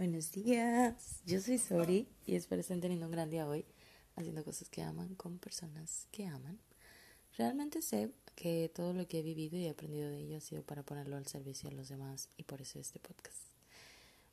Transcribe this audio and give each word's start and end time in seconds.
Buenos 0.00 0.32
días, 0.32 1.20
yo 1.26 1.42
soy 1.42 1.58
Sori 1.58 2.08
y 2.24 2.34
espero 2.34 2.62
estén 2.62 2.80
teniendo 2.80 3.04
un 3.04 3.12
gran 3.12 3.28
día 3.28 3.46
hoy 3.46 3.66
haciendo 4.16 4.42
cosas 4.42 4.70
que 4.70 4.80
aman 4.80 5.14
con 5.14 5.38
personas 5.38 6.08
que 6.10 6.24
aman. 6.24 6.58
Realmente 7.36 7.82
sé 7.82 8.10
que 8.34 8.70
todo 8.74 8.94
lo 8.94 9.06
que 9.06 9.18
he 9.18 9.22
vivido 9.22 9.58
y 9.58 9.66
he 9.66 9.68
aprendido 9.68 10.08
de 10.08 10.20
ello 10.20 10.38
ha 10.38 10.40
sido 10.40 10.62
para 10.62 10.82
ponerlo 10.84 11.18
al 11.18 11.26
servicio 11.26 11.68
de 11.68 11.76
los 11.76 11.90
demás 11.90 12.30
y 12.38 12.44
por 12.44 12.62
eso 12.62 12.80
este 12.80 12.98
podcast. 12.98 13.42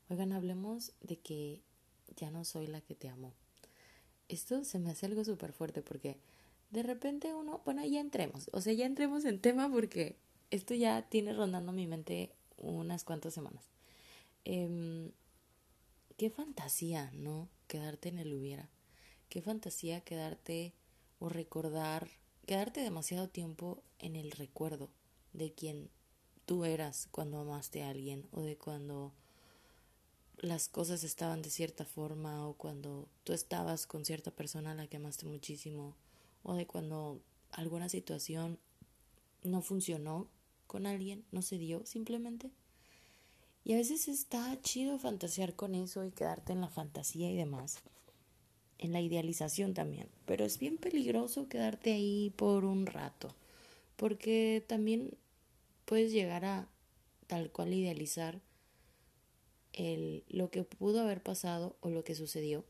Oigan, 0.08 0.32
hablemos 0.32 0.92
de 1.02 1.18
que 1.18 1.60
ya 2.16 2.30
no 2.30 2.46
soy 2.46 2.66
la 2.66 2.80
que 2.80 2.94
te 2.94 3.10
amo. 3.10 3.34
Esto 4.30 4.64
se 4.64 4.78
me 4.78 4.88
hace 4.88 5.04
algo 5.04 5.22
súper 5.22 5.52
fuerte 5.52 5.82
porque 5.82 6.16
de 6.70 6.82
repente 6.82 7.34
uno, 7.34 7.60
bueno, 7.66 7.84
ya 7.84 8.00
entremos, 8.00 8.48
o 8.54 8.62
sea, 8.62 8.72
ya 8.72 8.86
entremos 8.86 9.26
en 9.26 9.38
tema 9.38 9.70
porque 9.70 10.16
esto 10.50 10.72
ya 10.72 11.02
tiene 11.10 11.34
rondando 11.34 11.72
mi 11.72 11.86
mente 11.86 12.32
unas 12.56 13.04
cuantas 13.04 13.34
semanas. 13.34 13.66
Eh, 14.46 15.10
qué 16.18 16.30
fantasía, 16.30 17.10
¿no? 17.14 17.48
Quedarte 17.68 18.10
en 18.10 18.18
el 18.18 18.34
hubiera. 18.34 18.68
Qué 19.30 19.40
fantasía 19.40 20.00
quedarte 20.00 20.74
o 21.20 21.28
recordar, 21.28 22.10
quedarte 22.44 22.80
demasiado 22.80 23.28
tiempo 23.28 23.82
en 24.00 24.16
el 24.16 24.32
recuerdo 24.32 24.90
de 25.32 25.52
quien 25.52 25.88
tú 26.44 26.64
eras 26.64 27.08
cuando 27.12 27.38
amaste 27.38 27.84
a 27.84 27.90
alguien 27.90 28.26
o 28.32 28.42
de 28.42 28.56
cuando 28.56 29.12
las 30.38 30.68
cosas 30.68 31.04
estaban 31.04 31.40
de 31.40 31.50
cierta 31.50 31.84
forma 31.84 32.48
o 32.48 32.54
cuando 32.54 33.08
tú 33.22 33.32
estabas 33.32 33.86
con 33.86 34.04
cierta 34.04 34.32
persona 34.32 34.72
a 34.72 34.74
la 34.74 34.88
que 34.88 34.96
amaste 34.96 35.24
muchísimo 35.24 35.94
o 36.42 36.54
de 36.54 36.66
cuando 36.66 37.20
alguna 37.52 37.88
situación 37.88 38.58
no 39.44 39.62
funcionó 39.62 40.28
con 40.66 40.86
alguien, 40.86 41.24
no 41.30 41.42
se 41.42 41.58
dio 41.58 41.86
simplemente. 41.86 42.50
Y 43.68 43.74
a 43.74 43.76
veces 43.76 44.08
está 44.08 44.58
chido 44.62 44.98
fantasear 44.98 45.54
con 45.54 45.74
eso 45.74 46.02
y 46.02 46.10
quedarte 46.10 46.54
en 46.54 46.62
la 46.62 46.70
fantasía 46.70 47.30
y 47.30 47.36
demás. 47.36 47.80
En 48.78 48.94
la 48.94 49.02
idealización 49.02 49.74
también. 49.74 50.08
Pero 50.24 50.46
es 50.46 50.58
bien 50.58 50.78
peligroso 50.78 51.50
quedarte 51.50 51.92
ahí 51.92 52.32
por 52.34 52.64
un 52.64 52.86
rato. 52.86 53.28
Porque 53.96 54.64
también 54.66 55.18
puedes 55.84 56.12
llegar 56.12 56.46
a 56.46 56.66
tal 57.26 57.50
cual 57.50 57.74
idealizar 57.74 58.40
el, 59.74 60.24
lo 60.30 60.50
que 60.50 60.64
pudo 60.64 61.02
haber 61.02 61.22
pasado 61.22 61.76
o 61.80 61.90
lo 61.90 62.04
que 62.04 62.14
sucedió. 62.14 62.64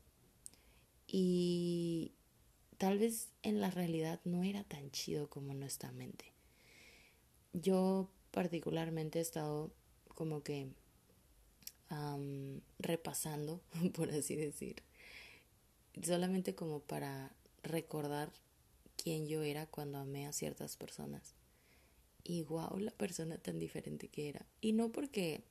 Y 1.07 2.11
tal 2.77 2.99
vez 2.99 3.29
en 3.41 3.61
la 3.61 3.71
realidad 3.71 4.19
no 4.25 4.43
era 4.43 4.65
tan 4.65 4.91
chido 4.91 5.29
como 5.29 5.53
nuestra 5.53 5.93
mente. 5.93 6.33
Yo 7.53 8.09
particularmente 8.31 9.19
he 9.19 9.21
estado 9.21 9.71
como 10.13 10.43
que 10.43 10.67
repasando, 12.77 13.61
por 13.93 14.11
así 14.11 14.35
decir, 14.35 14.83
solamente 16.03 16.55
como 16.55 16.79
para 16.79 17.33
recordar 17.63 18.31
quién 18.95 19.27
yo 19.27 19.43
era 19.43 19.65
cuando 19.65 19.97
amé 19.97 20.27
a 20.27 20.33
ciertas 20.33 20.77
personas. 20.77 21.35
Y 22.23 22.43
wow, 22.43 22.77
la 22.79 22.91
persona 22.91 23.37
tan 23.37 23.59
diferente 23.59 24.07
que 24.07 24.29
era. 24.29 24.45
Y 24.61 24.73
no 24.73 24.91
porque 24.91 25.43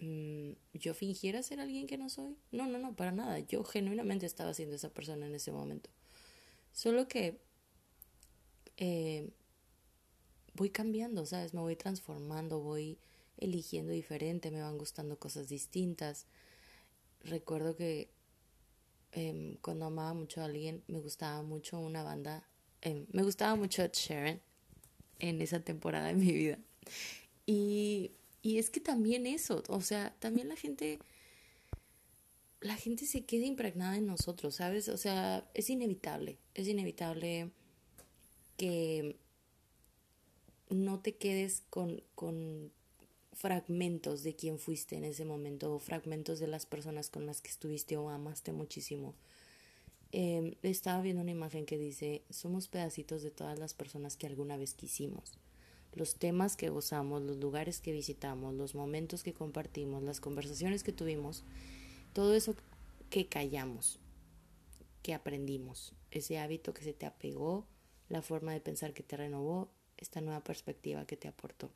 mm, 0.00 0.52
yo 0.74 0.94
fingiera 0.94 1.42
ser 1.42 1.60
alguien 1.60 1.86
que 1.86 1.98
no 1.98 2.08
soy. 2.08 2.36
No, 2.50 2.66
no, 2.66 2.78
no, 2.78 2.96
para 2.96 3.12
nada. 3.12 3.38
Yo 3.40 3.62
genuinamente 3.64 4.26
estaba 4.26 4.54
siendo 4.54 4.76
esa 4.76 4.88
persona 4.90 5.26
en 5.26 5.34
ese 5.34 5.52
momento. 5.52 5.90
Solo 6.72 7.06
que 7.06 7.38
eh, 8.76 9.30
voy 10.54 10.70
cambiando, 10.70 11.26
¿sabes? 11.26 11.54
Me 11.54 11.60
voy 11.60 11.76
transformando, 11.76 12.60
voy 12.60 12.98
eligiendo 13.38 13.92
diferente, 13.92 14.50
me 14.50 14.62
van 14.62 14.78
gustando 14.78 15.18
cosas 15.18 15.48
distintas. 15.48 16.26
Recuerdo 17.24 17.76
que 17.76 18.10
em, 19.12 19.56
cuando 19.56 19.86
amaba 19.86 20.14
mucho 20.14 20.40
a 20.40 20.44
alguien, 20.44 20.82
me 20.86 20.98
gustaba 21.00 21.42
mucho 21.42 21.78
una 21.78 22.02
banda, 22.02 22.46
em, 22.82 23.06
me 23.12 23.22
gustaba 23.22 23.56
mucho 23.56 23.82
Ed 23.82 23.92
Sheeran 23.92 24.40
en 25.18 25.40
esa 25.42 25.60
temporada 25.60 26.08
de 26.08 26.14
mi 26.14 26.32
vida. 26.32 26.58
Y, 27.46 28.12
y 28.42 28.58
es 28.58 28.70
que 28.70 28.80
también 28.80 29.26
eso, 29.26 29.62
o 29.68 29.80
sea, 29.80 30.14
también 30.20 30.48
la 30.48 30.56
gente, 30.56 30.98
la 32.60 32.76
gente 32.76 33.06
se 33.06 33.24
queda 33.24 33.46
impregnada 33.46 33.96
en 33.96 34.06
nosotros, 34.06 34.56
¿sabes? 34.56 34.88
O 34.88 34.96
sea, 34.96 35.48
es 35.54 35.70
inevitable, 35.70 36.38
es 36.54 36.68
inevitable 36.68 37.50
que 38.56 39.16
no 40.70 41.00
te 41.00 41.16
quedes 41.16 41.62
con, 41.70 42.02
con 42.14 42.72
fragmentos 43.38 44.24
de 44.24 44.34
quién 44.34 44.58
fuiste 44.58 44.96
en 44.96 45.04
ese 45.04 45.24
momento 45.24 45.72
o 45.72 45.78
fragmentos 45.78 46.40
de 46.40 46.48
las 46.48 46.66
personas 46.66 47.08
con 47.08 47.24
las 47.24 47.40
que 47.40 47.50
estuviste 47.50 47.96
o 47.96 48.10
amaste 48.10 48.52
muchísimo. 48.52 49.14
Eh, 50.10 50.56
estaba 50.64 51.00
viendo 51.02 51.22
una 51.22 51.30
imagen 51.30 51.64
que 51.64 51.78
dice, 51.78 52.24
somos 52.30 52.66
pedacitos 52.66 53.22
de 53.22 53.30
todas 53.30 53.56
las 53.56 53.74
personas 53.74 54.16
que 54.16 54.26
alguna 54.26 54.56
vez 54.56 54.74
quisimos. 54.74 55.38
Los 55.94 56.16
temas 56.16 56.56
que 56.56 56.68
gozamos, 56.68 57.22
los 57.22 57.36
lugares 57.36 57.80
que 57.80 57.92
visitamos, 57.92 58.54
los 58.54 58.74
momentos 58.74 59.22
que 59.22 59.34
compartimos, 59.34 60.02
las 60.02 60.20
conversaciones 60.20 60.82
que 60.82 60.92
tuvimos, 60.92 61.44
todo 62.14 62.34
eso 62.34 62.56
que 63.08 63.28
callamos, 63.28 64.00
que 65.00 65.14
aprendimos, 65.14 65.92
ese 66.10 66.40
hábito 66.40 66.74
que 66.74 66.82
se 66.82 66.92
te 66.92 67.06
apegó, 67.06 67.66
la 68.08 68.20
forma 68.20 68.52
de 68.52 68.60
pensar 68.60 68.94
que 68.94 69.04
te 69.04 69.16
renovó, 69.16 69.70
esta 69.96 70.20
nueva 70.20 70.42
perspectiva 70.42 71.06
que 71.06 71.16
te 71.16 71.28
aportó. 71.28 71.70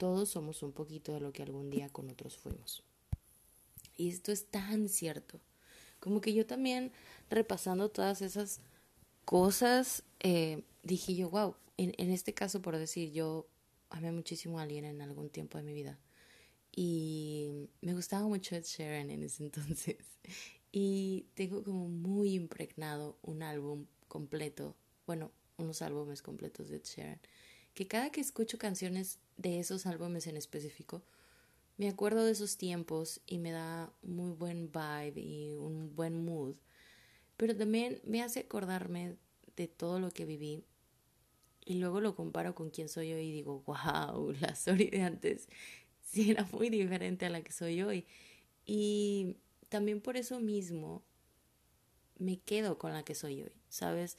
Todos 0.00 0.30
somos 0.30 0.62
un 0.62 0.72
poquito 0.72 1.12
de 1.12 1.20
lo 1.20 1.30
que 1.30 1.42
algún 1.42 1.68
día 1.68 1.90
con 1.90 2.08
otros 2.08 2.38
fuimos. 2.38 2.82
Y 3.98 4.08
esto 4.08 4.32
es 4.32 4.46
tan 4.46 4.88
cierto. 4.88 5.38
Como 5.98 6.22
que 6.22 6.32
yo 6.32 6.46
también, 6.46 6.90
repasando 7.28 7.90
todas 7.90 8.22
esas 8.22 8.62
cosas, 9.26 10.02
eh, 10.20 10.62
dije 10.82 11.14
yo, 11.14 11.28
wow, 11.28 11.54
en, 11.76 12.10
este 12.10 12.32
caso, 12.32 12.62
por 12.62 12.78
decir, 12.78 13.12
yo 13.12 13.46
amé 13.90 14.10
muchísimo 14.10 14.58
a 14.58 14.62
alguien 14.62 14.86
en 14.86 15.02
algún 15.02 15.28
tiempo 15.28 15.58
de 15.58 15.64
mi 15.64 15.74
vida. 15.74 15.98
Y 16.74 17.68
me 17.82 17.92
gustaba 17.92 18.26
mucho 18.26 18.56
Ed 18.56 18.64
Sheeran 18.64 19.10
en 19.10 19.22
ese 19.22 19.42
entonces. 19.44 19.98
Y 20.72 21.26
tengo 21.34 21.62
como 21.62 21.90
muy 21.90 22.32
impregnado 22.32 23.18
un 23.20 23.42
álbum 23.42 23.84
completo, 24.08 24.74
bueno, 25.06 25.30
unos 25.58 25.82
álbumes 25.82 26.22
completos 26.22 26.70
de 26.70 26.76
Ed 26.76 26.84
Sheeran 26.84 27.20
que 27.74 27.86
cada 27.86 28.10
que 28.10 28.20
escucho 28.20 28.58
canciones 28.58 29.18
de 29.36 29.60
esos 29.60 29.86
álbumes 29.86 30.26
en 30.26 30.36
específico, 30.36 31.02
me 31.76 31.88
acuerdo 31.88 32.24
de 32.24 32.32
esos 32.32 32.56
tiempos 32.56 33.20
y 33.26 33.38
me 33.38 33.52
da 33.52 33.92
muy 34.02 34.32
buen 34.32 34.70
vibe 34.70 35.20
y 35.20 35.54
un 35.54 35.94
buen 35.96 36.24
mood. 36.24 36.56
Pero 37.36 37.56
también 37.56 38.00
me 38.04 38.22
hace 38.22 38.40
acordarme 38.40 39.16
de 39.56 39.66
todo 39.66 39.98
lo 39.98 40.10
que 40.10 40.26
viví 40.26 40.64
y 41.64 41.74
luego 41.74 42.00
lo 42.00 42.14
comparo 42.14 42.54
con 42.54 42.70
quién 42.70 42.88
soy 42.88 43.12
hoy 43.12 43.28
y 43.28 43.32
digo, 43.32 43.62
wow, 43.66 44.32
la 44.40 44.54
Sori 44.54 44.90
de 44.90 45.02
antes 45.02 45.48
sí 46.04 46.30
era 46.30 46.46
muy 46.52 46.68
diferente 46.68 47.26
a 47.26 47.30
la 47.30 47.42
que 47.42 47.52
soy 47.52 47.82
hoy. 47.82 48.06
Y 48.66 49.36
también 49.68 50.00
por 50.00 50.16
eso 50.16 50.40
mismo 50.40 51.02
me 52.18 52.38
quedo 52.40 52.78
con 52.78 52.92
la 52.92 53.04
que 53.04 53.14
soy 53.14 53.42
hoy, 53.42 53.52
¿sabes? 53.68 54.16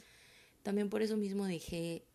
También 0.64 0.90
por 0.90 1.02
eso 1.02 1.18
mismo 1.18 1.46
dejé 1.46 2.06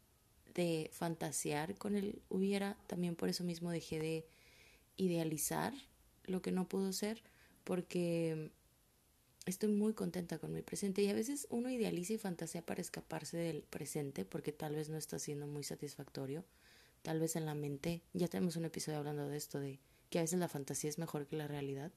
de 0.56 0.90
fantasear 0.92 1.76
con 1.76 1.94
el 1.94 2.22
hubiera, 2.30 2.78
también 2.86 3.14
por 3.14 3.28
eso 3.28 3.44
mismo 3.44 3.70
dejé 3.70 4.00
de 4.00 4.26
idealizar 4.96 5.74
lo 6.24 6.40
que 6.40 6.50
no 6.50 6.66
pudo 6.66 6.94
ser, 6.94 7.22
porque 7.62 8.50
estoy 9.44 9.68
muy 9.68 9.92
contenta 9.92 10.38
con 10.38 10.54
mi 10.54 10.62
presente. 10.62 11.02
Y 11.02 11.08
a 11.08 11.14
veces 11.14 11.46
uno 11.50 11.70
idealiza 11.70 12.14
y 12.14 12.18
fantasea 12.18 12.62
para 12.62 12.80
escaparse 12.80 13.36
del 13.36 13.62
presente 13.62 14.24
porque 14.24 14.50
tal 14.52 14.74
vez 14.74 14.88
no 14.88 14.96
está 14.96 15.18
siendo 15.18 15.46
muy 15.46 15.62
satisfactorio, 15.62 16.42
tal 17.02 17.20
vez 17.20 17.36
en 17.36 17.44
la 17.44 17.54
mente, 17.54 18.00
ya 18.14 18.26
tenemos 18.26 18.56
un 18.56 18.64
episodio 18.64 18.98
hablando 18.98 19.28
de 19.28 19.36
esto, 19.36 19.60
de 19.60 19.78
que 20.08 20.18
a 20.18 20.22
veces 20.22 20.38
la 20.38 20.48
fantasía 20.48 20.88
es 20.88 20.98
mejor 20.98 21.26
que 21.26 21.36
la 21.36 21.46
realidad, 21.46 21.92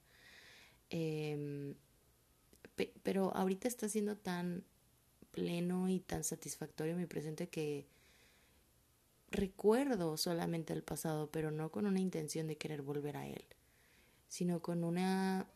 em, 0.90 1.76
pero 3.04 3.34
ahorita 3.36 3.68
está 3.68 3.88
siendo 3.88 4.18
tan 4.18 4.64
pleno 5.32 5.90
y 5.90 6.00
tan 6.00 6.24
satisfactorio 6.24 6.96
mi 6.96 7.06
presente 7.06 7.48
que 7.48 7.88
recuerdo 9.31 10.18
solamente 10.18 10.74
el 10.74 10.84
pasado, 10.84 11.30
pero 11.31 11.52
no 11.52 11.72
con 11.72 11.86
una 11.86 12.00
intención 12.00 12.48
de 12.48 12.58
querer 12.58 12.81
volver 12.81 13.18
a 13.18 13.28
él, 13.28 13.46
sino 14.28 14.62
con 14.62 14.84
una 14.84 15.48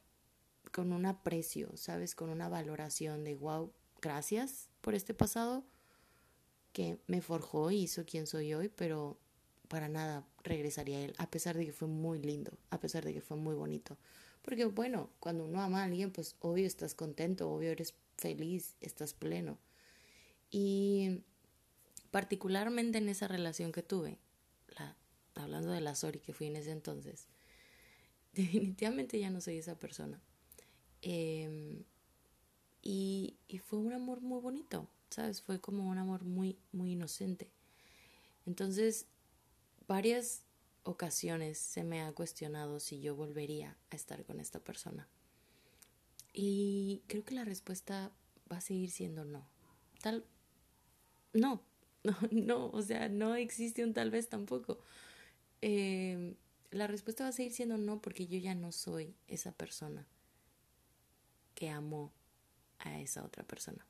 con 0.72 0.92
un 0.92 1.06
aprecio, 1.06 1.76
¿sabes? 1.76 2.16
Con 2.16 2.30
una 2.30 2.50
valoración 2.50 3.24
de 3.24 3.36
wow, 3.36 3.72
gracias 4.02 4.70
por 4.82 4.96
este 4.96 5.14
pasado 5.14 5.64
que 6.72 6.98
me 7.08 7.22
forjó 7.22 7.70
y 7.70 7.84
hizo 7.84 8.06
quien 8.06 8.26
soy 8.26 8.54
hoy, 8.54 8.70
pero 8.70 9.18
para 9.68 9.88
nada 9.88 10.26
regresaría 10.44 10.98
a 10.98 11.02
él, 11.02 11.14
a 11.18 11.30
pesar 11.30 11.56
de 11.56 11.66
que 11.66 11.74
fue 11.74 11.88
muy 11.88 12.20
lindo, 12.20 12.52
a 12.70 12.80
pesar 12.80 13.06
de 13.06 13.14
que 13.14 13.22
fue 13.22 13.38
muy 13.38 13.56
bonito. 13.56 13.98
Porque 14.42 14.66
bueno, 14.66 15.10
cuando 15.20 15.46
uno 15.46 15.62
ama 15.62 15.82
a 15.82 15.86
alguien, 15.86 16.12
pues 16.12 16.36
obvio 16.40 16.66
estás 16.66 16.96
contento, 16.96 17.50
obvio 17.50 17.72
eres 17.72 17.94
feliz, 18.18 18.76
estás 18.82 19.14
pleno. 19.14 19.58
Y 20.52 21.22
particularmente 22.14 23.00
en 23.00 23.10
esa 23.10 23.28
relación 23.28 23.72
que 23.72 23.82
tuve, 23.82 24.20
la, 24.68 24.96
hablando 25.34 25.72
de 25.72 25.82
la 25.82 25.96
Sori 25.96 26.20
que 26.20 26.32
fui 26.32 26.46
en 26.46 26.58
ese 26.58 26.70
entonces, 26.70 27.28
definitivamente 28.34 29.20
ya 29.20 29.32
no 29.32 29.42
soy 29.42 29.58
esa 29.58 29.80
persona. 29.80 30.22
Em, 31.02 31.84
y, 32.84 33.40
y, 33.48 33.58
fue 33.58 33.80
un 33.80 33.94
amor 33.94 34.22
muy 34.22 34.40
bonito, 34.40 34.88
¿sabes? 35.10 35.42
Fue 35.42 35.60
como 35.60 35.90
un 35.90 35.98
amor 35.98 36.24
muy, 36.24 36.60
muy 36.72 36.92
inocente. 36.92 37.50
Entonces, 38.46 39.08
varias 39.88 40.44
ocasiones 40.84 41.58
se 41.58 41.84
me 41.84 42.04
ha 42.04 42.12
cuestionado 42.12 42.80
si 42.80 43.02
yo 43.02 43.16
volvería 43.16 43.76
a 43.90 43.96
estar 43.96 44.24
con 44.24 44.40
esta 44.40 44.60
persona. 44.60 45.10
Y 46.32 47.02
creo 47.08 47.26
que 47.26 47.34
la 47.34 47.44
respuesta 47.44 48.12
va 48.52 48.58
a 48.58 48.62
seguir 48.62 48.92
siendo 48.92 49.26
no. 49.26 49.48
Tal, 50.00 50.28
no, 51.34 51.64
no, 52.04 52.16
no, 52.32 52.70
o 52.72 52.82
sea, 52.82 53.10
no 53.10 53.36
existe 53.36 53.84
un 53.84 53.94
tal 53.94 54.12
vez 54.12 54.30
tampoco. 54.30 54.80
Eh, 55.62 56.36
la 56.72 56.88
respuesta 56.88 57.24
va 57.24 57.30
a 57.30 57.34
seguir 57.34 57.54
siendo 57.54 57.78
no 57.78 58.02
porque 58.02 58.28
yo 58.28 58.38
ya 58.40 58.56
no 58.56 58.72
soy 58.72 59.16
esa 59.28 59.52
persona 59.52 60.08
que 61.56 61.70
amó 61.70 62.12
a 62.80 63.00
esa 63.00 63.24
otra 63.24 63.44
persona. 63.44 63.86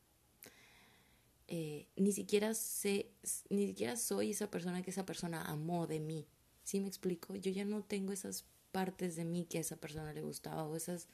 Eh, 1.48 1.88
ni 1.96 2.12
siquiera 2.12 2.54
sé, 2.54 3.12
ni 3.50 3.68
siquiera 3.68 3.96
soy 3.96 4.32
esa 4.32 4.50
persona 4.50 4.82
que 4.82 4.92
esa 4.92 5.06
persona 5.06 5.44
amó 5.44 5.88
de 5.88 6.00
mí. 6.00 6.28
¿Sí 6.64 6.80
me 6.80 6.88
explico? 6.88 7.36
Yo 7.36 7.52
ya 7.52 7.66
no 7.66 7.84
tengo 7.84 8.14
esas 8.14 8.46
partes 8.72 9.16
de 9.16 9.26
mí 9.26 9.46
que 9.46 9.58
a 9.60 9.62
esa 9.62 9.78
persona 9.78 10.14
le 10.14 10.22
gustaba 10.22 10.64
o 10.64 10.76
esas 10.76 11.08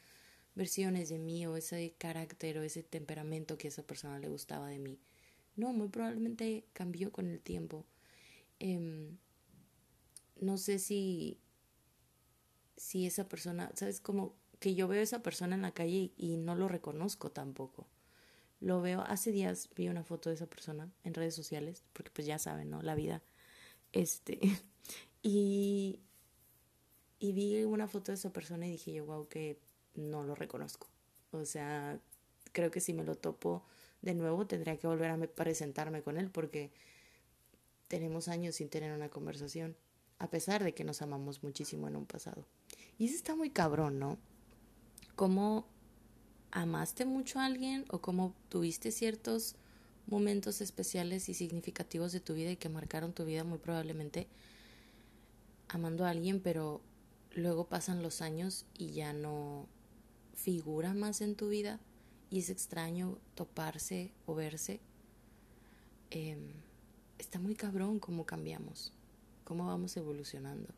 versiones 0.56 1.10
de 1.10 1.20
mí 1.20 1.46
o 1.46 1.58
ese 1.58 1.94
carácter 1.98 2.58
o 2.58 2.64
ese 2.64 2.84
temperamento 2.84 3.58
que 3.58 3.68
a 3.68 3.70
esa 3.70 3.84
persona 3.84 4.20
le 4.20 4.30
gustaba 4.30 4.68
de 4.70 4.80
mí. 4.80 5.00
No, 5.60 5.74
muy 5.74 5.90
probablemente 5.90 6.64
cambió 6.72 7.12
con 7.12 7.28
el 7.28 7.42
tiempo. 7.42 7.86
Em, 8.60 9.18
no 10.40 10.58
sé 10.58 10.80
si, 10.80 11.38
si 12.78 13.06
esa 13.06 13.28
persona, 13.28 13.70
¿sabes? 13.76 14.00
Como 14.00 14.38
que 14.60 14.74
yo 14.74 14.88
veo 14.88 15.02
a 15.02 15.04
esa 15.04 15.22
persona 15.22 15.56
en 15.56 15.62
la 15.62 15.74
calle 15.74 16.14
y, 16.16 16.38
no 16.38 16.56
lo 16.56 16.70
reconozco 16.70 17.30
tampoco. 17.32 17.88
Lo 18.62 18.80
veo, 18.80 19.02
hace 19.02 19.34
días 19.34 19.70
vi 19.76 19.90
una 19.90 20.06
foto 20.06 20.30
de 20.30 20.36
esa 20.36 20.48
persona 20.48 20.90
en 21.04 21.14
redes 21.14 21.36
sociales, 21.36 21.84
porque 21.92 22.12
pues 22.12 22.26
ya 22.26 22.40
saben, 22.40 22.70
¿no? 22.70 22.82
La 22.82 22.96
vida. 22.96 23.22
Este. 23.92 24.40
y, 25.22 26.00
y 27.20 27.34
vi 27.34 27.66
una 27.66 27.90
foto 27.90 28.14
de 28.14 28.16
esa 28.16 28.32
persona 28.32 28.66
y 28.66 28.72
dije 28.72 28.94
yo, 28.94 29.06
wow, 29.06 29.28
que 29.28 29.60
no 29.94 30.24
lo 30.24 30.36
reconozco. 30.36 30.88
O 31.32 31.44
sea, 31.44 32.00
creo 32.54 32.72
que 32.72 32.80
si 32.80 32.94
me 32.94 33.04
lo 33.04 33.16
topo 33.16 33.66
de 34.02 34.14
nuevo 34.14 34.48
tendría 34.48 34.78
que 34.78 34.88
volver 34.88 35.12
a 35.12 35.18
presentarme 35.18 36.02
con 36.02 36.18
él 36.18 36.30
porque 36.30 36.72
tenemos 37.88 38.28
años 38.28 38.56
sin 38.56 38.70
tener 38.70 38.94
una 38.94 39.10
conversación, 39.10 39.76
a 40.20 40.30
pesar 40.30 40.64
de 40.64 40.74
que 40.74 40.84
nos 40.84 41.02
amamos 41.02 41.44
muchísimo 41.44 41.88
en 41.88 41.96
un 41.96 42.06
pasado. 42.06 42.46
Y 42.98 43.06
eso 43.06 43.16
está 43.16 43.36
muy 43.36 43.50
cabrón, 43.50 44.00
¿no? 44.00 44.18
¿Cómo 45.16 45.68
amaste 46.52 47.06
mucho 47.06 47.40
a 47.40 47.46
alguien 47.46 47.86
o 47.90 48.00
cómo 48.00 48.36
tuviste 48.50 48.92
ciertos 48.92 49.56
momentos 50.08 50.62
especiales 50.62 51.30
y 51.30 51.34
significativos 51.34 52.12
de 52.12 52.20
tu 52.20 52.34
vida 52.34 52.52
y 52.52 52.58
que 52.58 52.70
marcaron 52.70 53.14
tu 53.14 53.26
vida 53.26 53.44
muy 53.44 53.60
probablemente 53.60 54.28
amando 55.68 56.06
a 56.06 56.10
alguien, 56.10 56.42
pero 56.42 56.82
luego 57.32 57.68
pasan 57.68 58.02
los 58.02 58.22
años 58.22 58.66
y 58.78 58.92
ya 58.92 59.14
no 59.14 59.68
figura 60.34 60.94
más 60.94 61.22
en 61.22 61.36
tu 61.36 61.50
vida 61.50 61.80
y 62.30 62.40
es 62.40 62.50
extraño 62.50 63.18
toparse 63.36 64.12
o 64.26 64.36
verse, 64.36 64.80
em, 66.12 66.52
está 67.18 67.40
muy 67.40 67.56
cabrón 67.56 68.00
cómo 68.00 68.26
cambiamos, 68.26 68.94
cómo 69.44 69.66
vamos 69.66 69.98
evolucionando. 69.98 70.70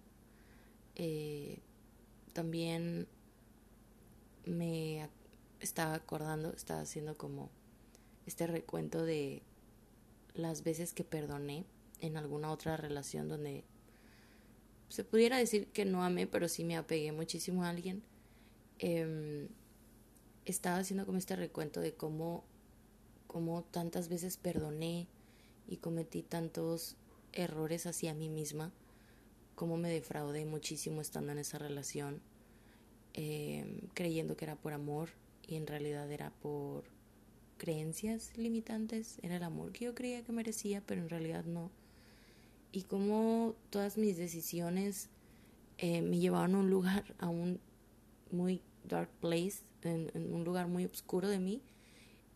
Eh, 0.95 1.59
también 2.33 3.07
me 4.45 5.09
estaba 5.59 5.94
acordando, 5.94 6.51
estaba 6.53 6.81
haciendo 6.81 7.18
como 7.18 7.50
este 8.25 8.48
recuento 8.48 9.03
de 9.03 9.42
las 10.33 10.63
veces 10.63 10.94
que 10.94 11.03
perdoné 11.03 11.65
en 12.00 12.18
alguna 12.18 12.51
otra 12.51 12.77
relación 12.77 13.27
donde 13.27 13.63
se 14.89 15.03
pudiera 15.03 15.38
decir 15.38 15.68
que 15.68 15.86
no 15.86 16.03
amé, 16.03 16.27
pero 16.27 16.48
sí 16.48 16.63
me 16.63 16.77
apegué 16.77 17.12
muchísimo 17.12 17.63
a 17.63 17.69
alguien. 17.69 18.03
Eh, 18.80 19.48
estaba 20.45 20.77
haciendo 20.77 21.05
como 21.05 21.17
este 21.17 21.35
recuento 21.35 21.79
de 21.81 21.93
cómo, 21.93 22.43
cómo 23.27 23.63
tantas 23.63 24.09
veces 24.09 24.38
perdoné 24.38 25.07
y 25.67 25.77
cometí 25.77 26.23
tantos 26.23 26.95
errores 27.33 27.85
hacia 27.85 28.13
mí 28.13 28.29
misma, 28.29 28.71
cómo 29.55 29.77
me 29.77 29.89
defraudé 29.89 30.45
muchísimo 30.45 31.01
estando 31.01 31.31
en 31.31 31.39
esa 31.39 31.57
relación, 31.57 32.21
em, 33.13 33.81
creyendo 33.93 34.35
que 34.35 34.45
era 34.45 34.55
por 34.55 34.73
amor 34.73 35.09
y 35.47 35.55
en 35.55 35.67
realidad 35.67 36.11
era 36.11 36.31
por 36.41 36.83
creencias 37.57 38.35
limitantes, 38.38 39.19
era 39.21 39.38
el 39.38 39.43
amor 39.43 39.71
que 39.71 39.85
yo 39.85 39.93
creía 39.93 40.23
que 40.23 40.31
merecía, 40.31 40.81
pero 40.85 41.01
en 41.01 41.09
realidad 41.09 41.45
no. 41.45 41.69
Y 42.71 42.83
cómo 42.83 43.55
todas 43.69 43.97
mis 43.97 44.17
decisiones 44.17 45.09
eh, 45.77 46.01
me 46.01 46.19
llevaron 46.19 46.55
a 46.55 46.59
un 46.59 46.69
lugar, 46.69 47.15
a 47.19 47.27
un 47.27 47.59
muy 48.31 48.61
dark 48.88 49.09
place, 49.19 49.59
en, 49.83 50.33
un 50.33 50.43
lugar 50.43 50.67
muy 50.67 50.85
oscuro 50.85 51.27
de 51.27 51.39
mí. 51.39 51.61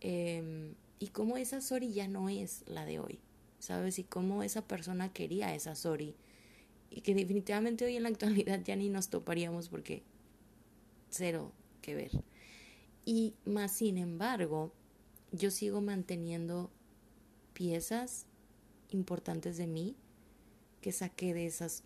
Em, 0.01 0.75
y 0.99 1.07
cómo 1.07 1.37
esa 1.37 1.61
Sori 1.61 1.93
ya 1.93 2.07
no 2.07 2.29
es 2.29 2.63
la 2.67 2.85
de 2.85 2.99
hoy, 2.99 3.19
¿sabes? 3.59 3.99
Y 3.99 4.03
cómo 4.03 4.43
esa 4.43 4.61
persona 4.67 5.11
quería 5.11 5.53
esa 5.55 5.75
Sori. 5.75 6.15
Y 6.89 7.01
que 7.01 7.13
definitivamente 7.15 7.85
hoy 7.85 7.95
en 7.97 8.03
la 8.03 8.09
actualidad 8.09 8.61
ya 8.63 8.75
ni 8.75 8.89
nos 8.89 9.09
toparíamos 9.09 9.69
porque 9.69 10.03
cero 11.09 11.51
que 11.81 11.95
ver. 11.95 12.11
Y 13.05 13.33
más 13.45 13.71
sin 13.71 13.97
embargo, 13.97 14.71
yo 15.31 15.51
sigo 15.51 15.81
manteniendo 15.81 16.71
piezas 17.53 18.25
importantes 18.89 19.57
de 19.57 19.67
mí 19.67 19.95
que 20.81 20.91
saqué 20.91 21.33
de 21.33 21.45
esas 21.45 21.83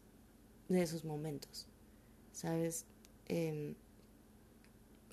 de 0.67 0.83
esos 0.83 1.03
momentos 1.03 1.67
sabes 2.39 2.85
eh, 3.27 3.73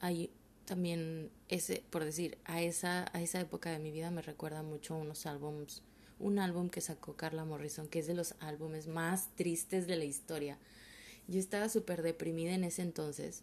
hay 0.01 0.31
también 0.67 1.31
ese, 1.49 1.83
por 1.91 2.05
decir, 2.05 2.37
a 2.45 2.61
esa, 2.61 3.07
a 3.13 3.23
esa 3.23 3.41
época 3.41 3.71
de 3.71 3.79
mi 3.79 3.91
vida 3.91 4.11
me 4.11 4.21
recuerda 4.21 4.63
mucho 4.63 4.97
unos 4.97 5.25
álbums, 5.27 5.83
un 6.19 6.39
álbum 6.39 6.69
que 6.69 6.81
sacó 6.81 7.15
Carla 7.17 7.45
Morrison, 7.45 7.89
que 7.89 8.01
es 8.01 8.07
de 8.07 8.15
los 8.15 8.35
álbumes 8.41 8.87
más 8.89 9.29
tristes 9.37 9.87
de 9.87 9.97
la 9.97 10.05
historia. 10.05 10.59
Yo 11.29 11.39
estaba 11.39 11.69
súper 11.69 12.03
deprimida 12.03 12.53
en 12.53 12.65
ese 12.65 12.83
entonces 12.83 13.43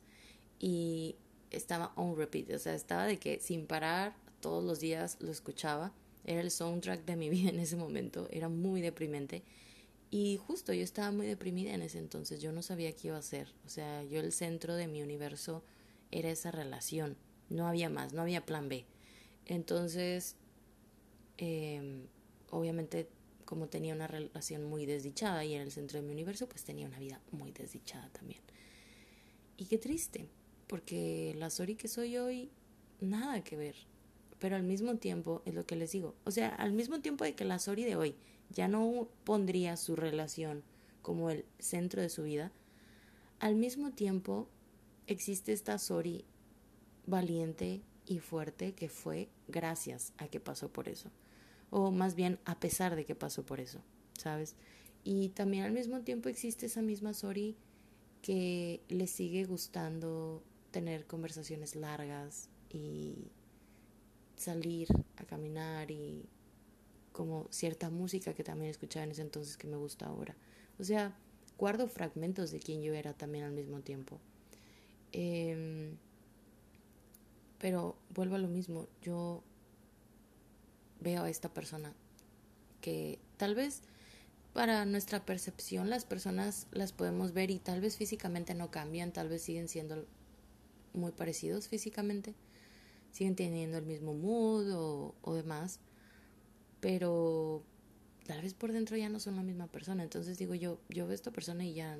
y 0.59 1.15
estaba 1.50 1.93
on 1.95 2.15
repeat, 2.15 2.51
o 2.51 2.60
sea, 2.60 2.75
estaba 2.75 3.05
de 3.05 3.17
que 3.17 3.39
sin 3.39 3.65
parar 3.65 4.15
todos 4.41 4.63
los 4.63 4.79
días 4.79 5.17
lo 5.19 5.31
escuchaba. 5.31 5.91
Era 6.25 6.41
el 6.41 6.51
soundtrack 6.51 7.05
de 7.05 7.15
mi 7.15 7.29
vida 7.31 7.50
en 7.50 7.60
ese 7.60 7.75
momento, 7.75 8.27
era 8.31 8.50
muy 8.50 8.81
deprimente. 8.81 9.43
Y 10.12 10.38
justo 10.45 10.74
yo 10.74 10.83
estaba 10.83 11.12
muy 11.12 11.25
deprimida 11.25 11.74
en 11.74 11.81
ese 11.81 11.98
entonces, 11.98 12.41
yo 12.41 12.51
no 12.51 12.62
sabía 12.62 12.91
qué 12.91 13.07
iba 13.07 13.15
a 13.15 13.19
hacer. 13.19 13.51
O 13.65 13.69
sea, 13.69 14.03
yo 14.03 14.19
el 14.19 14.31
centro 14.31 14.75
de 14.75 14.88
mi 14.88 15.01
universo 15.01 15.63
era 16.13 16.29
esa 16.29 16.51
relación, 16.51 17.17
no 17.50 17.67
había 17.67 17.89
más, 17.89 18.13
no 18.13 18.22
había 18.22 18.46
plan 18.46 18.70
B. 18.70 18.86
Entonces, 19.46 20.36
em, 21.38 22.05
obviamente, 22.51 23.10
como 23.46 23.67
tenía 23.67 23.96
una 23.96 24.08
relación 24.08 24.63
muy 24.63 24.86
desdichada 24.86 25.43
y 25.43 25.55
era 25.55 25.63
el 25.63 25.72
centro 25.72 26.00
de 26.00 26.05
mi 26.05 26.13
universo, 26.13 26.48
pues 26.48 26.63
tenía 26.63 26.88
una 26.88 27.00
vida 27.00 27.20
muy 27.32 27.51
desdichada 27.51 28.10
también. 28.10 28.41
Y 29.58 29.65
qué 29.65 29.79
triste, 29.79 30.27
porque 30.67 31.34
la 31.38 31.50
Sori 31.50 31.75
que 31.75 31.88
soy 31.88 32.17
hoy, 32.17 32.51
nada 33.01 33.43
que 33.43 33.58
ver. 33.58 33.75
Pero 34.38 34.55
al 34.55 34.63
mismo 34.63 34.98
tiempo, 34.98 35.41
es 35.46 35.55
lo 35.55 35.65
que 35.65 35.75
les 35.75 35.91
digo, 35.91 36.15
o 36.25 36.32
sea, 36.32 36.50
al 36.50 36.74
mismo 36.74 37.01
tiempo 37.01 37.24
de 37.24 37.34
que 37.34 37.46
la 37.46 37.58
Sori 37.58 37.84
de 37.86 37.96
hoy 37.96 38.15
ya 38.51 38.67
no 38.67 39.10
pondría 39.24 39.77
su 39.77 39.96
relación 39.96 40.63
como 41.01 41.32
el 41.32 41.46
centro 41.60 42.01
de 42.01 42.10
su 42.10 42.24
vida, 42.24 42.51
al 43.39 43.55
mismo 43.55 43.91
tiempo 43.91 44.48
existe 45.07 45.53
esta 45.53 45.77
Sori 45.77 46.25
valiente 47.05 47.81
y 48.05 48.19
fuerte 48.19 48.74
que 48.74 48.89
fue 48.89 49.29
gracias 49.48 50.13
a 50.17 50.27
que 50.27 50.39
pasó 50.39 50.69
por 50.69 50.88
eso. 50.88 51.10
O 51.69 51.91
más 51.91 52.15
bien 52.15 52.39
a 52.45 52.60
pesar 52.60 52.95
de 52.95 53.05
que 53.05 53.15
pasó 53.15 53.45
por 53.45 53.60
eso, 53.60 53.81
¿sabes? 54.17 54.55
Y 55.03 55.29
también 55.29 55.63
al 55.63 55.72
mismo 55.72 56.01
tiempo 56.01 56.29
existe 56.29 56.67
esa 56.67 56.81
misma 56.81 57.13
Sori 57.13 57.55
que 58.22 58.81
le 58.88 59.07
sigue 59.07 59.43
gustando 59.45 60.43
tener 60.72 61.05
conversaciones 61.05 61.75
largas 61.75 62.50
y 62.69 63.31
salir 64.36 64.88
a 65.17 65.25
caminar 65.25 65.91
y 65.91 66.25
como 67.12 67.48
cierta 67.51 67.89
música 67.89 68.33
que 68.33 68.43
también 68.43 68.72
escuchaba 68.72 69.03
en 69.03 69.12
ese 69.12 69.22
entonces 69.22 69.57
que 69.57 69.67
me 69.67 69.77
gusta 69.77 70.07
ahora. 70.07 70.36
O 70.79 70.83
sea, 70.83 71.15
guardo 71.57 71.88
fragmentos 71.88 72.51
de 72.51 72.60
quien 72.60 72.81
yo 72.81 72.93
era 72.93 73.13
también 73.13 73.43
al 73.45 73.51
mismo 73.51 73.81
tiempo. 73.81 74.19
Em, 75.13 75.96
pero 77.60 77.96
vuelvo 78.13 78.36
a 78.36 78.39
lo 78.39 78.50
mismo, 78.50 78.88
yo 79.01 79.41
veo 81.00 81.24
a 81.24 81.29
esta 81.29 81.53
persona 81.53 81.93
que 82.82 83.20
tal 83.38 83.55
vez 83.55 83.82
para 84.53 84.86
nuestra 84.86 85.25
percepción 85.25 85.89
las 85.89 86.05
personas 86.05 86.67
las 86.72 86.93
podemos 86.93 87.34
ver 87.34 87.51
y 87.51 87.60
tal 87.60 87.79
vez 87.79 87.96
físicamente 87.98 88.53
no 88.53 88.70
cambian, 88.70 89.13
tal 89.13 89.29
vez 89.29 89.43
siguen 89.43 89.67
siendo 89.67 90.05
muy 90.93 91.12
parecidos 91.12 91.67
físicamente, 91.67 92.36
siguen 93.12 93.36
teniendo 93.36 93.77
el 93.77 93.86
mismo 93.86 94.13
mood 94.13 94.70
o, 94.74 95.36
demás, 95.36 95.79
pero 96.79 97.63
tal 98.25 98.41
vez 98.41 98.53
por 98.53 98.72
dentro 98.72 98.98
ya 98.98 99.10
no 99.10 99.20
son 99.20 99.36
la 99.36 99.43
misma 99.43 99.67
persona. 99.67 100.03
Entonces 100.03 100.38
digo 100.38 100.53
yo, 100.53 100.79
yo 100.89 101.05
veo 101.05 101.12
a 101.12 101.15
esta 101.15 101.32
persona 101.32 101.65
y 101.65 101.74
ya 101.74 101.98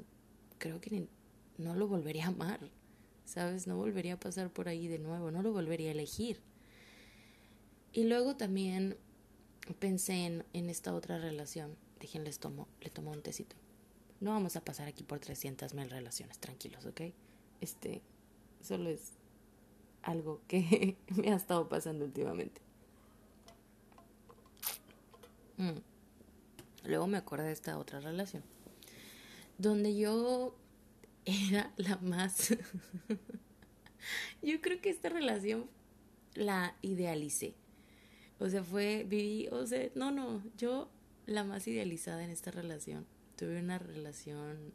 creo 0.58 0.80
que 0.80 1.08
no 1.58 1.76
lo 1.76 1.88
volvería 1.88 2.26
a 2.26 2.30
amar, 2.30 2.60
¿sabes? 3.26 3.68
No 3.68 3.78
volvería 3.78 4.14
a 4.14 4.20
pasar 4.20 4.50
por 4.52 4.68
ahí 4.68 4.88
de 4.88 5.00
nuevo, 5.00 5.32
no 5.32 5.42
lo 5.42 5.52
volvería 5.52 5.90
a 5.90 5.92
elegir. 5.92 6.42
Y 7.92 8.06
luego 8.06 8.36
también 8.36 8.98
pensé 9.80 10.26
en, 10.26 10.70
esta 10.70 10.94
otra 10.94 11.20
relación. 11.20 11.76
Dije, 12.00 12.20
les 12.20 12.40
tomo, 12.40 12.68
le 12.82 12.90
tomo 12.90 13.12
un 13.12 13.22
tecito. 13.22 13.56
No 14.20 14.32
vamos 14.32 14.56
a 14.56 14.62
pasar 14.64 14.88
aquí 14.88 15.04
por 15.04 15.20
300 15.20 15.74
mil 15.74 15.90
relaciones, 15.90 16.40
tranquilos, 16.40 16.86
¿ok? 16.86 17.02
Este, 17.62 18.02
solo 18.62 18.90
es 18.90 19.12
algo 20.02 20.42
que 20.48 20.98
me 21.16 21.32
ha 21.32 21.36
estado 21.36 21.70
pasando 21.70 22.06
últimamente. 22.06 22.62
Mm. 25.58 25.80
Luego 26.86 27.08
me 27.08 27.18
acordé 27.18 27.46
de 27.46 27.54
esta 27.54 27.78
otra 27.78 28.00
relación, 28.00 28.44
donde 29.58 29.96
yo 29.96 30.56
era 31.26 31.74
la 31.78 31.98
más... 31.98 32.56
yo 34.42 34.62
creo 34.62 34.82
que 34.82 34.90
esta 34.90 35.10
relación 35.10 35.70
la 36.36 36.76
idealicé. 36.82 37.56
O 38.40 38.50
sea, 38.50 38.64
fue, 38.64 39.06
viví, 39.08 39.48
o 39.52 39.66
sea, 39.66 39.90
no, 39.96 40.12
no, 40.12 40.44
yo 40.58 40.92
la 41.26 41.44
más 41.44 41.68
idealizada 41.68 42.24
en 42.24 42.30
esta 42.30 42.52
relación. 42.52 43.06
Tuve 43.38 43.60
una 43.60 43.80
relación, 43.80 44.74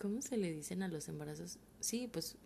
¿cómo 0.00 0.22
se 0.22 0.36
le 0.36 0.52
dicen 0.52 0.82
a 0.82 0.88
los 0.88 1.08
embarazos? 1.08 1.58
Sí, 1.80 2.08
pues 2.12 2.36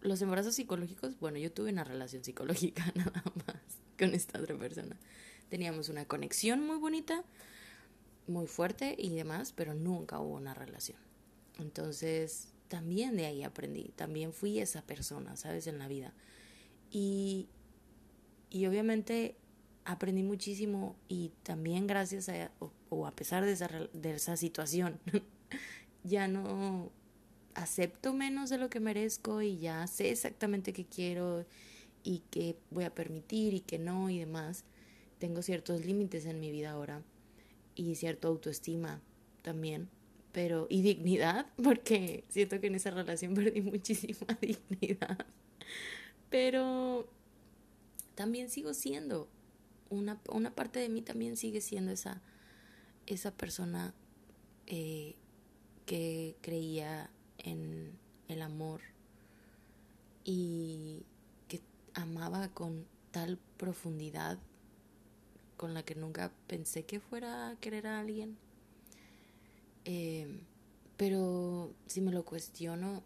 los 0.00 0.20
embarazos 0.22 0.54
psicológicos, 0.54 1.18
bueno, 1.18 1.38
yo 1.38 1.52
tuve 1.52 1.70
una 1.70 1.84
relación 1.84 2.24
psicológica 2.24 2.90
nada 2.94 3.22
más 3.46 3.80
con 3.98 4.14
esta 4.14 4.40
otra 4.40 4.56
persona. 4.56 4.96
Teníamos 5.48 5.88
una 5.88 6.06
conexión 6.06 6.66
muy 6.66 6.78
bonita, 6.78 7.24
muy 8.26 8.46
fuerte 8.46 8.94
y 8.98 9.10
demás, 9.10 9.52
pero 9.52 9.74
nunca 9.74 10.18
hubo 10.20 10.36
una 10.36 10.54
relación. 10.54 10.98
Entonces, 11.58 12.53
también 12.68 13.16
de 13.16 13.26
ahí 13.26 13.42
aprendí, 13.42 13.92
también 13.96 14.32
fui 14.32 14.58
esa 14.58 14.82
persona, 14.82 15.36
¿sabes? 15.36 15.66
En 15.66 15.78
la 15.78 15.88
vida. 15.88 16.12
Y, 16.90 17.48
y 18.50 18.66
obviamente 18.66 19.36
aprendí 19.84 20.22
muchísimo 20.22 20.96
y 21.08 21.32
también 21.42 21.86
gracias 21.86 22.28
a, 22.28 22.50
o, 22.88 23.06
a 23.06 23.12
pesar 23.12 23.44
de 23.44 23.52
esa, 23.52 23.68
de 23.92 24.12
esa 24.12 24.36
situación, 24.36 24.98
ya 26.04 26.28
no 26.28 26.90
acepto 27.54 28.12
menos 28.12 28.50
de 28.50 28.58
lo 28.58 28.70
que 28.70 28.80
merezco 28.80 29.42
y 29.42 29.58
ya 29.58 29.86
sé 29.86 30.10
exactamente 30.10 30.72
qué 30.72 30.84
quiero 30.84 31.44
y 32.02 32.22
qué 32.30 32.56
voy 32.70 32.84
a 32.84 32.94
permitir 32.94 33.54
y 33.54 33.60
qué 33.60 33.78
no 33.78 34.10
y 34.10 34.18
demás. 34.18 34.64
Tengo 35.18 35.42
ciertos 35.42 35.84
límites 35.84 36.26
en 36.26 36.40
mi 36.40 36.50
vida 36.50 36.72
ahora 36.72 37.02
y 37.74 37.94
cierta 37.94 38.28
autoestima 38.28 39.00
también, 39.42 39.88
pero 40.34 40.66
y 40.68 40.82
dignidad, 40.82 41.46
porque 41.62 42.24
siento 42.28 42.60
que 42.60 42.66
en 42.66 42.74
esa 42.74 42.90
relación 42.90 43.32
perdí 43.32 43.62
muchísima 43.62 44.26
dignidad. 44.42 45.24
Pero 46.28 47.08
también 48.14 48.50
sigo 48.50 48.74
siendo 48.74 49.30
una, 49.88 50.20
una 50.28 50.54
parte 50.54 50.80
de 50.80 50.90
mí 50.90 51.00
también 51.00 51.38
sigue 51.38 51.62
siendo 51.62 51.92
esa 51.92 52.20
esa 53.06 53.30
persona 53.30 53.94
eh, 54.66 55.14
que 55.86 56.36
creía 56.40 57.10
en 57.38 57.98
el 58.28 58.42
amor 58.42 58.80
y 60.24 61.04
que 61.48 61.60
amaba 61.92 62.48
con 62.48 62.86
tal 63.10 63.38
profundidad 63.56 64.38
con 65.56 65.74
la 65.74 65.82
que 65.82 65.94
nunca 65.94 66.32
pensé 66.46 66.84
que 66.84 67.00
fuera 67.00 67.50
a 67.50 67.56
querer 67.56 67.86
a 67.86 68.00
alguien. 68.00 68.36
Eh, 69.84 70.40
pero 70.96 71.74
si 71.86 72.00
me 72.00 72.12
lo 72.12 72.24
cuestiono, 72.24 73.02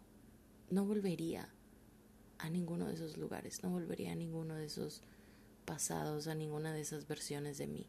no 0.69 0.85
volvería 0.85 1.49
a 2.37 2.49
ninguno 2.49 2.87
de 2.87 2.93
esos 2.93 3.17
lugares, 3.17 3.63
no 3.63 3.69
volvería 3.69 4.11
a 4.11 4.15
ninguno 4.15 4.55
de 4.55 4.65
esos 4.65 5.01
pasados, 5.65 6.27
a 6.27 6.35
ninguna 6.35 6.73
de 6.73 6.81
esas 6.81 7.07
versiones 7.07 7.57
de 7.57 7.67
mí. 7.67 7.87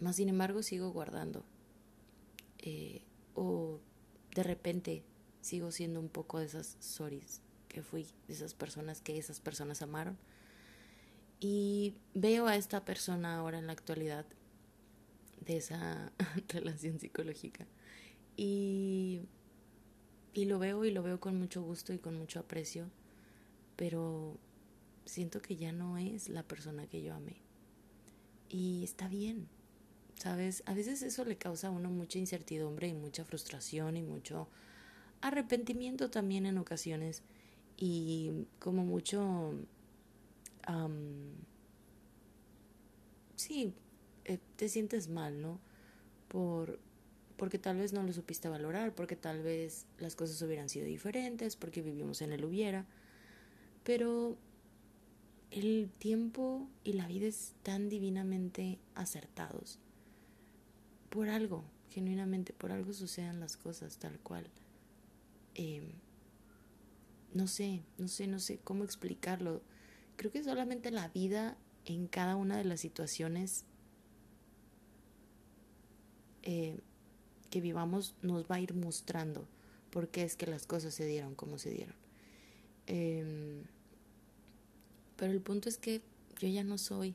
Más 0.00 0.16
sin 0.16 0.28
embargo, 0.28 0.62
sigo 0.62 0.92
guardando. 0.92 1.44
Eh, 2.58 3.02
o 3.34 3.80
de 4.34 4.42
repente 4.42 5.04
sigo 5.40 5.72
siendo 5.72 6.00
un 6.00 6.08
poco 6.08 6.38
de 6.38 6.46
esas 6.46 6.76
soris 6.80 7.40
que 7.68 7.82
fui, 7.82 8.06
de 8.28 8.34
esas 8.34 8.54
personas 8.54 9.00
que 9.00 9.18
esas 9.18 9.40
personas 9.40 9.80
amaron 9.82 10.18
y 11.40 11.94
veo 12.12 12.46
a 12.46 12.56
esta 12.56 12.84
persona 12.84 13.36
ahora 13.36 13.58
en 13.58 13.66
la 13.66 13.72
actualidad 13.72 14.26
de 15.44 15.56
esa 15.56 16.12
relación 16.48 16.98
psicológica. 16.98 17.66
Y, 18.36 19.22
y 20.32 20.44
lo 20.46 20.58
veo 20.58 20.84
y 20.84 20.90
lo 20.90 21.02
veo 21.02 21.20
con 21.20 21.38
mucho 21.38 21.62
gusto 21.62 21.92
y 21.92 21.98
con 21.98 22.16
mucho 22.16 22.40
aprecio, 22.40 22.90
pero 23.76 24.38
siento 25.04 25.42
que 25.42 25.56
ya 25.56 25.72
no 25.72 25.98
es 25.98 26.28
la 26.28 26.42
persona 26.42 26.86
que 26.86 27.02
yo 27.02 27.14
amé. 27.14 27.36
Y 28.48 28.82
está 28.84 29.08
bien, 29.08 29.48
¿sabes? 30.16 30.62
A 30.66 30.74
veces 30.74 31.02
eso 31.02 31.24
le 31.24 31.36
causa 31.36 31.68
a 31.68 31.70
uno 31.70 31.90
mucha 31.90 32.18
incertidumbre 32.18 32.88
y 32.88 32.94
mucha 32.94 33.24
frustración 33.24 33.96
y 33.96 34.02
mucho 34.02 34.48
arrepentimiento 35.20 36.10
también 36.10 36.46
en 36.46 36.56
ocasiones 36.58 37.22
y 37.76 38.46
como 38.58 38.84
mucho 38.84 39.54
sí, 43.36 43.72
eh, 44.30 44.38
te 44.56 44.68
sientes 44.68 45.08
mal, 45.08 45.40
¿no? 45.40 45.58
Por, 46.28 46.78
porque 47.36 47.58
tal 47.58 47.78
vez 47.78 47.92
no 47.92 48.02
lo 48.02 48.12
supiste 48.12 48.48
valorar, 48.48 48.94
porque 48.94 49.16
tal 49.16 49.42
vez 49.42 49.86
las 49.98 50.16
cosas 50.16 50.40
hubieran 50.42 50.68
sido 50.68 50.86
diferentes, 50.86 51.56
porque 51.56 51.82
vivimos 51.82 52.22
en 52.22 52.32
el 52.32 52.44
hubiera. 52.44 52.86
Pero 53.84 54.36
el 55.50 55.90
tiempo 55.98 56.68
y 56.84 56.92
la 56.92 57.06
vida 57.06 57.26
están 57.26 57.88
divinamente 57.88 58.78
acertados. 58.94 59.78
Por 61.08 61.28
algo, 61.28 61.64
genuinamente, 61.90 62.52
por 62.52 62.72
algo 62.72 62.92
suceden 62.92 63.40
las 63.40 63.56
cosas 63.56 63.98
tal 63.98 64.18
cual. 64.20 64.46
Em, 65.54 65.92
no 67.34 67.46
sé, 67.46 67.82
no 67.98 68.06
sé, 68.06 68.26
no 68.26 68.38
sé 68.38 68.58
cómo 68.58 68.84
explicarlo 68.84 69.62
creo 70.20 70.32
que 70.32 70.44
solamente 70.44 70.90
la 70.90 71.08
vida 71.08 71.56
en 71.86 72.06
cada 72.06 72.36
una 72.36 72.58
de 72.58 72.64
las 72.64 72.80
situaciones 72.80 73.64
eh, 76.42 76.78
que 77.50 77.60
vivamos 77.60 78.14
nos 78.22 78.44
va 78.44 78.56
a 78.56 78.60
ir 78.60 78.74
mostrando 78.74 79.46
por 79.90 80.08
qué 80.08 80.22
es 80.22 80.36
que 80.36 80.46
las 80.46 80.66
cosas 80.66 80.94
se 80.94 81.06
dieron 81.06 81.34
como 81.34 81.58
se 81.58 81.70
dieron. 81.70 81.96
Em, 82.86 83.64
pero 85.16 85.32
el 85.32 85.40
punto 85.40 85.68
es 85.68 85.76
que 85.76 86.02
yo 86.38 86.48
ya 86.48 86.64
no 86.64 86.78
soy 86.78 87.14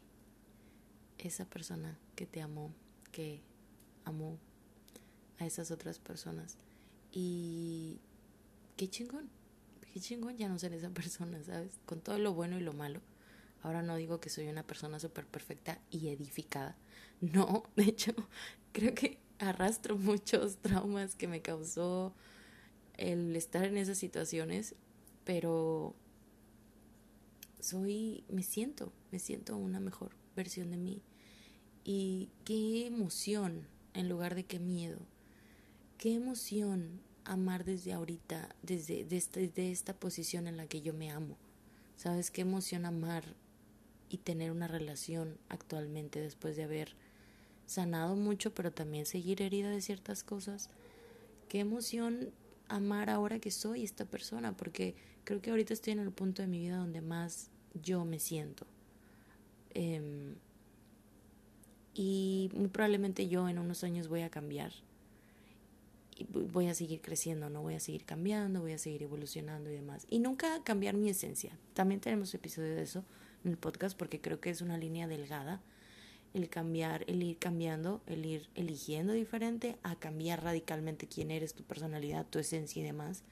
esa 1.17 1.45
persona 1.45 1.97
que 2.15 2.25
te 2.25 2.41
amó, 2.41 2.73
que 3.11 3.41
amó 4.03 4.37
a 5.39 5.45
esas 5.45 5.71
otras 5.71 5.99
personas. 5.99 6.57
Y 7.11 7.99
qué 8.77 8.89
chingón 8.89 9.29
qué 9.95 10.01
chingón 10.01 10.35
ya 10.35 10.49
no 10.49 10.59
ser 10.59 10.73
esa 10.73 10.89
persona, 10.93 11.41
¿sabes? 11.41 11.79
Con 11.85 12.01
todo 12.01 12.19
lo 12.19 12.33
bueno 12.33 12.57
y 12.57 12.59
lo 12.59 12.73
malo. 12.73 12.99
Ahora 13.63 13.81
no 13.81 13.95
digo 13.95 14.19
que 14.19 14.29
soy 14.29 14.47
una 14.47 14.67
persona 14.67 14.99
súper 14.99 15.25
perfecta 15.25 15.79
y 15.89 16.09
edificada. 16.09 16.75
No, 17.21 17.63
de 17.77 17.83
hecho, 17.83 18.13
creo 18.75 18.93
que 18.93 19.17
arrastro 19.39 19.97
muchos 19.97 20.57
traumas 20.57 21.15
que 21.15 21.27
me 21.27 21.41
causó 21.41 22.13
el 22.97 23.35
estar 23.35 23.63
en 23.65 23.77
esas 23.77 23.97
situaciones, 23.97 24.75
pero 25.23 25.95
soy, 27.61 28.25
me 28.29 28.43
siento, 28.43 28.91
me 29.11 29.19
siento 29.19 29.55
una 29.55 29.79
mejor 29.79 30.11
versión 30.35 30.71
de 30.71 30.77
mí. 30.77 31.01
Y 31.83 32.29
qué 32.43 32.85
emoción 32.85 33.67
en 33.93 34.09
lugar 34.09 34.35
de 34.35 34.43
qué 34.43 34.59
miedo. 34.59 34.99
Qué 35.97 36.15
emoción 36.15 36.99
amar 37.23 37.63
desde 37.63 37.93
ahorita, 37.93 38.55
desde, 38.61 39.05
desde, 39.05 39.71
esta 39.71 39.93
posición 39.93 40.47
en 40.47 40.57
la 40.57 40.67
que 40.67 40.81
yo 40.81 40.93
me 40.93 41.11
amo. 41.11 41.37
¿Sabes 41.95 42.29
qué 42.29 42.41
emoción 42.41 42.85
amar 42.85 43.23
y 44.09 44.17
tener 44.17 44.51
una 44.51 44.67
relación 44.67 45.37
actualmente 45.47 46.19
después 46.19 46.55
de 46.55 46.63
haber 46.63 46.95
sanado 47.65 48.15
mucho, 48.15 48.53
pero 48.53 48.71
también 48.71 49.05
seguir 49.05 49.41
herida 49.41 49.69
de 49.69 49.81
ciertas 49.81 50.23
cosas? 50.23 50.69
Qué 51.49 51.59
emoción 51.59 52.31
amar 52.67 53.09
ahora 53.09 53.39
que 53.39 53.51
soy 53.51 53.83
esta 53.83 54.05
persona, 54.05 54.55
porque 54.57 54.95
creo 55.23 55.41
que 55.41 55.51
ahorita 55.51 55.73
estoy 55.73 55.93
en 55.93 55.99
el 55.99 56.11
punto 56.11 56.41
de 56.41 56.47
mi 56.47 56.59
vida 56.59 56.77
donde 56.77 57.01
más 57.01 57.49
yo 57.73 58.05
me 58.05 58.19
siento. 58.19 58.65
Em, 59.73 60.35
Y 61.97 62.49
muy 62.53 62.67
probablemente 62.67 63.27
yo 63.29 63.47
en 63.47 63.57
unos 63.57 63.83
años 63.83 64.09
voy 64.09 64.21
a 64.21 64.29
cambiar. 64.29 64.73
Voy 66.29 66.67
a 66.67 66.73
seguir 66.73 67.01
creciendo, 67.01 67.49
no 67.49 67.61
voy 67.61 67.75
a 67.75 67.79
seguir 67.79 68.05
cambiando, 68.05 68.61
voy 68.61 68.73
a 68.73 68.77
seguir 68.77 69.03
evolucionando 69.03 69.69
y 69.69 69.75
demás. 69.75 70.05
Y 70.09 70.19
nunca 70.19 70.61
cambiar 70.63 70.95
mi 70.95 71.09
esencia. 71.09 71.57
También 71.73 72.01
tenemos 72.01 72.33
episodios 72.33 72.75
de 72.75 72.83
eso 72.83 73.03
en 73.43 73.51
el 73.51 73.57
podcast 73.57 73.97
porque 73.97 74.21
creo 74.21 74.39
que 74.39 74.49
es 74.49 74.61
una 74.61 74.77
línea 74.77 75.07
delgada 75.07 75.61
el 76.35 76.49
cambiar, 76.49 77.05
el 77.07 77.23
ir 77.23 77.37
cambiando, 77.37 78.01
el 78.07 78.25
ir 78.25 78.49
eligiendo 78.55 79.13
diferente, 79.13 79.77
a 79.83 79.95
cambiar 79.95 80.43
radicalmente 80.43 81.07
quién 81.07 81.31
eres, 81.31 81.53
tu 81.53 81.63
personalidad, 81.63 82.25
tu 82.29 82.39
esencia 82.39 82.81
y 82.81 82.83
demás. 82.83 83.23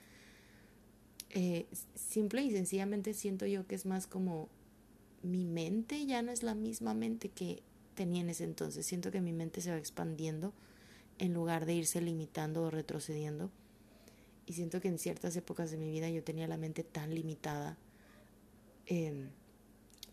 Eh, 1.29 1.67
simple 1.95 2.43
y 2.43 2.51
sencillamente 2.51 3.13
siento 3.13 3.45
yo 3.45 3.67
que 3.67 3.75
es 3.75 3.85
más 3.85 4.07
como 4.07 4.47
mi 5.21 5.43
mente 5.43 6.05
ya 6.05 6.21
no 6.21 6.31
es 6.31 6.43
la 6.43 6.55
misma 6.55 6.93
mente 6.93 7.27
que 7.27 7.61
tenía 7.93 8.21
en 8.21 8.29
ese 8.29 8.45
entonces. 8.45 8.85
Siento 8.85 9.11
que 9.11 9.19
mi 9.19 9.33
mente 9.33 9.59
se 9.59 9.71
va 9.71 9.77
expandiendo 9.77 10.53
en 11.19 11.33
lugar 11.33 11.65
de 11.65 11.73
irse 11.73 11.99
limitando 11.99 12.63
o 12.63 12.69
retrocediendo. 12.69 13.51
Y 14.45 14.53
siento 14.53 14.79
que 14.79 14.87
en 14.87 14.97
ciertas 14.97 15.35
épocas 15.35 15.71
de 15.71 15.77
mi 15.77 15.91
vida 15.91 16.09
yo 16.09 16.23
tenía 16.23 16.47
la 16.47 16.57
mente 16.57 16.83
tan 16.83 17.13
limitada 17.13 17.77
em, 18.85 19.27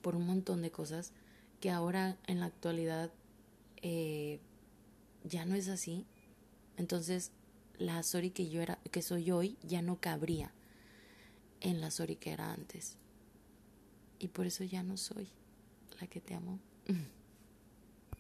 por 0.03 0.17
un 0.17 0.27
montón 0.27 0.61
de 0.63 0.73
cosas 0.73 1.13
que 1.61 1.71
ahora 1.71 2.19
en 2.26 2.40
la 2.40 2.47
actualidad 2.47 3.11
eh, 3.83 4.40
ya 5.25 5.45
no 5.45 5.55
es 5.55 5.69
así. 5.69 6.07
Entonces, 6.76 7.33
la 7.79 8.02
Sori 8.02 8.31
que 8.31 8.49
yo 8.49 8.62
era, 8.62 8.79
que 8.90 9.02
soy 9.02 9.31
hoy, 9.31 9.57
ya 9.62 9.83
no 9.83 10.00
cabría 10.00 10.52
en 11.61 11.81
la 11.81 11.90
Sori 11.90 12.17
que 12.17 12.33
era 12.33 12.52
antes. 12.52 12.97
Y 14.19 14.29
por 14.29 14.47
eso 14.47 14.64
ya 14.64 14.83
no 14.83 14.97
soy 14.97 15.29
la 16.00 16.07
que 16.07 16.21
te 16.21 16.35
amo. 16.35 16.59